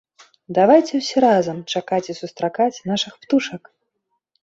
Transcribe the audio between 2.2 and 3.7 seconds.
сустракаць нашых птушак!